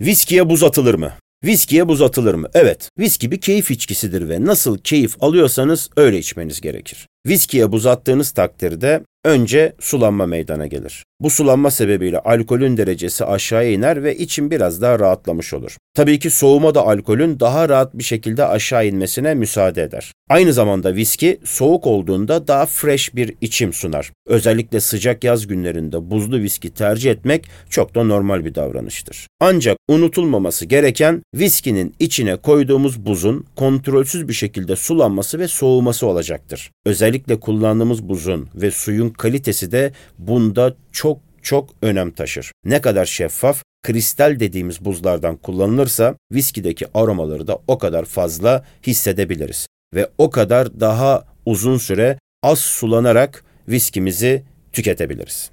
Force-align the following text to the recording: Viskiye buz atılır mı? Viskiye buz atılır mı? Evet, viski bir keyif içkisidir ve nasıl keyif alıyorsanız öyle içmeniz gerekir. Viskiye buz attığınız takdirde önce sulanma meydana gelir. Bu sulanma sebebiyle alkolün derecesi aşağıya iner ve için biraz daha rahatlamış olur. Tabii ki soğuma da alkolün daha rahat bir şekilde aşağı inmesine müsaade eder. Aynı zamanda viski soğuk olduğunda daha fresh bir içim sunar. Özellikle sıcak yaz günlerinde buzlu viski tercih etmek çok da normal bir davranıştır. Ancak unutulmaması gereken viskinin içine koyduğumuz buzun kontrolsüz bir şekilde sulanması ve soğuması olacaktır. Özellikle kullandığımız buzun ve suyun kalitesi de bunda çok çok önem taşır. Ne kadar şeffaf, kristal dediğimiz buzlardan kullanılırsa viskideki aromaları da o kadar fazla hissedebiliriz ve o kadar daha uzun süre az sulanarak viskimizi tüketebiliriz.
Viskiye 0.00 0.48
buz 0.48 0.62
atılır 0.62 0.94
mı? 0.94 1.12
Viskiye 1.44 1.88
buz 1.88 2.02
atılır 2.02 2.34
mı? 2.34 2.48
Evet, 2.54 2.90
viski 2.98 3.30
bir 3.30 3.40
keyif 3.40 3.70
içkisidir 3.70 4.28
ve 4.28 4.44
nasıl 4.44 4.78
keyif 4.78 5.22
alıyorsanız 5.22 5.90
öyle 5.96 6.18
içmeniz 6.18 6.60
gerekir. 6.60 7.06
Viskiye 7.26 7.72
buz 7.72 7.86
attığınız 7.86 8.30
takdirde 8.30 9.02
önce 9.24 9.72
sulanma 9.80 10.26
meydana 10.26 10.66
gelir. 10.66 11.04
Bu 11.20 11.30
sulanma 11.30 11.70
sebebiyle 11.70 12.18
alkolün 12.18 12.76
derecesi 12.76 13.24
aşağıya 13.24 13.70
iner 13.70 14.04
ve 14.04 14.16
için 14.16 14.50
biraz 14.50 14.82
daha 14.82 14.98
rahatlamış 14.98 15.54
olur. 15.54 15.76
Tabii 15.98 16.18
ki 16.18 16.30
soğuma 16.30 16.74
da 16.74 16.86
alkolün 16.86 17.40
daha 17.40 17.68
rahat 17.68 17.94
bir 17.94 18.02
şekilde 18.02 18.44
aşağı 18.46 18.86
inmesine 18.86 19.34
müsaade 19.34 19.82
eder. 19.82 20.12
Aynı 20.28 20.52
zamanda 20.52 20.94
viski 20.94 21.40
soğuk 21.44 21.86
olduğunda 21.86 22.48
daha 22.48 22.66
fresh 22.66 23.14
bir 23.14 23.34
içim 23.40 23.72
sunar. 23.72 24.12
Özellikle 24.26 24.80
sıcak 24.80 25.24
yaz 25.24 25.46
günlerinde 25.46 26.10
buzlu 26.10 26.38
viski 26.38 26.74
tercih 26.74 27.10
etmek 27.10 27.48
çok 27.70 27.94
da 27.94 28.04
normal 28.04 28.44
bir 28.44 28.54
davranıştır. 28.54 29.26
Ancak 29.40 29.76
unutulmaması 29.88 30.66
gereken 30.66 31.22
viskinin 31.34 31.94
içine 31.98 32.36
koyduğumuz 32.36 33.06
buzun 33.06 33.46
kontrolsüz 33.56 34.28
bir 34.28 34.34
şekilde 34.34 34.76
sulanması 34.76 35.38
ve 35.38 35.48
soğuması 35.48 36.06
olacaktır. 36.06 36.70
Özellikle 36.86 37.40
kullandığımız 37.40 38.08
buzun 38.08 38.48
ve 38.54 38.70
suyun 38.70 39.10
kalitesi 39.10 39.72
de 39.72 39.92
bunda 40.18 40.74
çok 40.92 41.18
çok 41.42 41.70
önem 41.82 42.10
taşır. 42.10 42.52
Ne 42.64 42.80
kadar 42.80 43.04
şeffaf, 43.04 43.62
kristal 43.82 44.40
dediğimiz 44.40 44.84
buzlardan 44.84 45.36
kullanılırsa 45.36 46.14
viskideki 46.32 46.86
aromaları 46.94 47.46
da 47.46 47.58
o 47.66 47.78
kadar 47.78 48.04
fazla 48.04 48.64
hissedebiliriz 48.86 49.66
ve 49.94 50.10
o 50.18 50.30
kadar 50.30 50.80
daha 50.80 51.24
uzun 51.46 51.78
süre 51.78 52.18
az 52.42 52.58
sulanarak 52.58 53.44
viskimizi 53.68 54.42
tüketebiliriz. 54.72 55.46